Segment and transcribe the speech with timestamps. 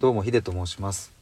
[0.00, 1.12] どうもヒデと申します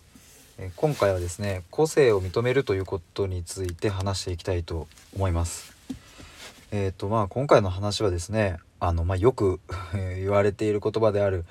[0.77, 5.75] 今回はですね個性を認めるということについて話していきたいと思います
[6.73, 9.61] えっ、とまあ今回の話はですねあのまあよく
[10.19, 11.47] 言われている言葉である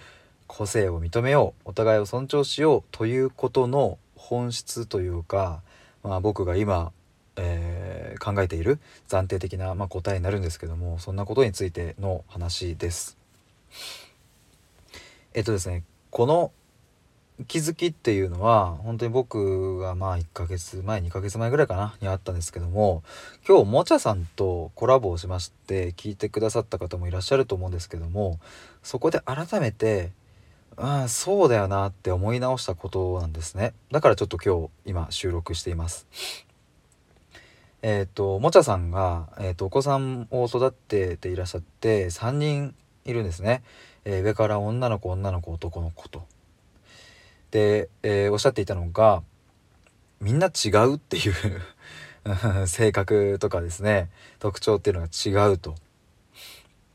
[0.45, 5.63] 個性を認めようお互いを尊重しようということの本質というか、
[6.03, 6.91] まあ、僕が今、
[7.37, 7.85] えー
[8.19, 8.79] 考えている
[9.09, 13.17] 暫定的な、まあ、答えになるんですけどもそんなことについての話です。
[15.33, 16.51] えっとですねこの
[17.47, 23.03] 気づきっていうのは本当に僕がまあ1ヶ月前2ヶ月前ぐらいかなにあったんですけども
[23.45, 28.39] 今日もちゃさんとコラボをしまして聞いてくださった方もいらっしゃると思うんですけども
[28.83, 30.13] そこで改めて
[30.77, 33.73] うんそうだよなって思い直したことなんですね。
[33.91, 36.05] だからちょっと今日今収録しています。
[37.81, 43.63] えっ、ともちゃさんが、えー、とお子さんを育てていらっしゃって3人いるんですね、
[44.05, 46.23] えー上から女の子女の子男の子と。
[47.51, 49.23] で、えーおっしゃっていたのが
[50.21, 51.33] みんな違うっていう
[52.67, 55.75] 性格とかですね特徴っていうのが違うと。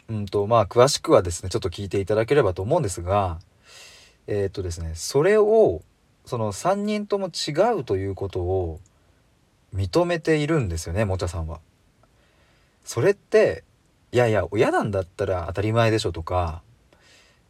[0.09, 3.39] うんとまあ詳しくはですねちょっと聞いていただければと思うんですが
[4.27, 5.83] えーっとですねそれを
[6.25, 8.81] その3人とも違うということを
[9.73, 11.61] 認めているんですよねもちゃさんは。
[12.85, 13.63] それって
[14.11, 16.63] いやいや親なんだったら当たり前でしょとか
[16.97, 16.99] っ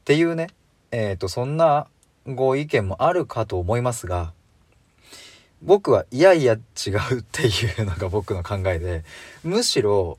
[0.05, 0.49] ていうね
[0.93, 1.87] えー、とそんな
[2.27, 4.33] ご意見もあるかと思いますが
[5.63, 7.49] 僕はいやいや違うってい
[7.81, 9.05] うのが僕の考えで
[9.45, 10.19] むしろ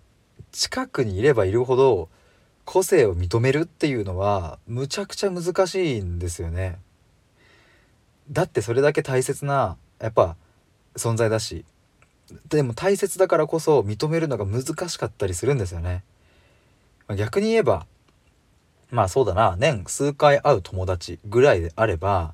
[0.51, 2.09] 近くにいればいるほど
[2.65, 6.77] 個性を認めるっていうのはむちゃくちゃ難しいんですよね。
[8.29, 10.35] だってそれだけ大切なやっぱ
[10.95, 11.65] 存在だし
[12.49, 16.03] でも大切だからこそ認めるのが難しかったりするんですよね。
[17.17, 17.85] 逆に言えば
[18.91, 19.55] まあそうだな。
[19.57, 22.33] 年数回会う友達ぐらいであれば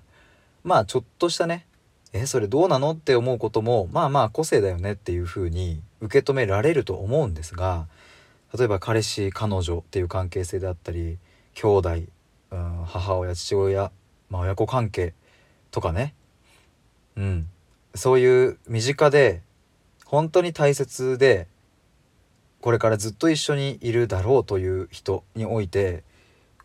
[0.64, 1.66] まあちょっとしたね
[2.14, 2.92] えそれどうなの？
[2.92, 7.88] って思うこともまあまあ個性だよねっていう風に受け止められると思うんですが
[8.58, 11.18] 例えば彼氏彼女っていう関係性であったり
[11.54, 11.90] 兄弟、
[12.52, 13.92] うん、母親父親、
[14.30, 15.14] まあ、親子関係
[15.72, 16.14] とかね。
[17.16, 17.50] うん。
[17.96, 19.42] そういう身近で
[20.06, 21.48] 本当に大切で
[22.62, 26.04] これからずっと一緒にいるだろうという人において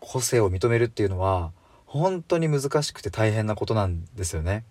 [0.02, 1.52] 個性を認めるっていうのは
[1.86, 4.64] 本当に難しくて大変なことなんですよね。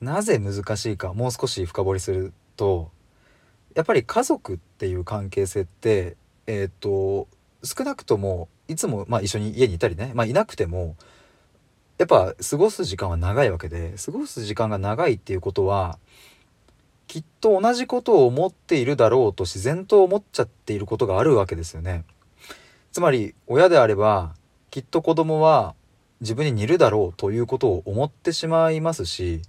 [0.00, 2.90] なぜ難しいかもう少し深掘りすると
[3.74, 7.28] やっぱり家族っていう関係性ってえーっと
[7.64, 10.96] 少なくともいつも、まあ、一緒に家にいたりね、まあ、いなくても
[11.98, 15.98] やっぱ過ごす時間は長いわけで過ごす時間が長いっていうことは
[17.06, 22.04] きっと同じことを思っているだろうと自然と思っちゃっていることがあるわけですよね。
[22.96, 24.32] つまり親であれば
[24.70, 25.74] きっと子供は
[26.22, 29.42] 自分に似るだろうということを思ってしまいますし、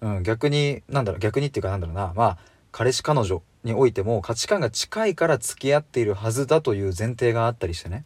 [0.00, 2.12] うん、逆になんだろう逆にっていうかなんだろうな。
[2.16, 2.38] まあ
[2.72, 8.04] 彼氏彼女においても価値観が近いから付き合っているはずだという前提があったりしてね。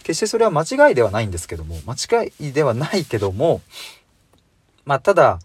[0.00, 1.94] 決してそれは間違いではないんですけども間
[2.24, 3.62] 違いではないけども
[4.84, 5.38] まあただ、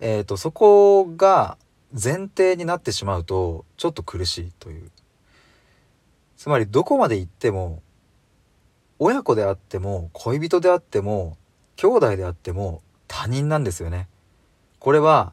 [0.00, 1.56] えー、とそこが
[1.90, 4.90] 前提になってしまうとちょっと苦しいという。
[6.36, 7.82] つまりどこまで行っても
[8.98, 11.36] 親子であっても恋人であっても
[11.76, 14.08] 兄弟であっても他人なんですよね。
[14.78, 15.32] これは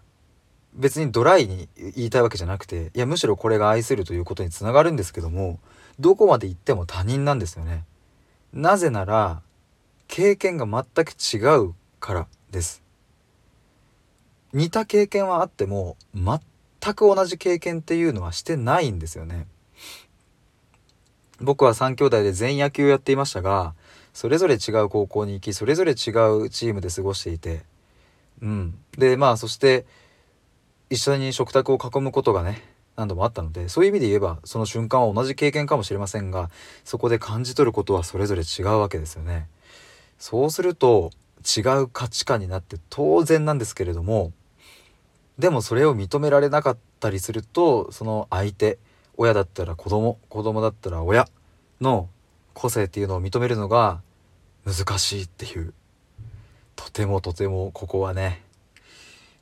[0.74, 5.59] 別にドライに言いたいわけじゃなくていやむしろこれが愛するということにつながるんですけども
[6.00, 7.85] どこまで行っても他人なんですよね。
[8.51, 9.41] なぜなら
[10.07, 12.84] 経験が全く違うからです。
[14.53, 16.40] 似た経験はあっても全
[16.94, 19.47] く同じ経験っていうのはしてないんですよね。
[21.44, 23.74] 僕は3兄弟で全員野球をやっていましたが
[24.14, 25.96] それぞれ違う高校に行きそれぞれ違う
[26.50, 27.62] チームで過ごしていて
[28.42, 29.86] うんでまあそして
[30.90, 32.62] 一緒に食卓を囲むことがね
[32.96, 36.50] 何度もあったのでそういう意味で言えばその瞬間は同じ経験かもしれませんが
[36.84, 39.48] そこで感じ取ることはそれぞれ違うわけですよね。
[40.20, 41.12] そうすると
[41.44, 44.31] 違う価値観になって当然なんですけれども
[45.38, 48.78] でもそれを認められなかったりするとその相手
[49.18, 51.27] 親だったら子供子供だったら親
[51.81, 52.10] の
[52.54, 54.01] 個性っていうのを認めるのが
[54.65, 55.74] 難しいっていう。
[56.75, 58.42] とてもとてもここはね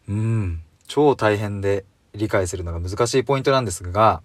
[0.07, 4.21] うん超大変で理解するのが難しいポイントなんですが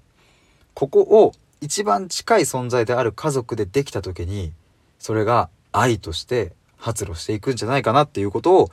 [0.74, 4.52] ここを一番近い存在である家族でできた時に
[4.98, 8.70] それが愛として発露していくんじゃないかなっていうことを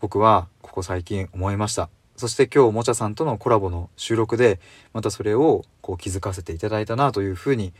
[0.00, 1.88] 僕はここ最近思いました。
[2.16, 4.60] そして今日もちゃさんとのコラボの収録で
[4.92, 7.72] またそれをこう気づかせていただいたなというふうに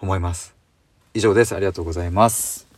[0.00, 0.54] 思います。
[1.14, 1.54] 以上です。
[1.54, 2.69] ありがとうございます。